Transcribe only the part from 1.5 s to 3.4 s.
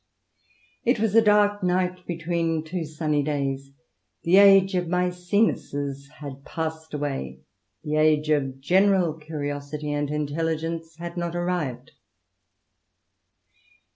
night between two sunny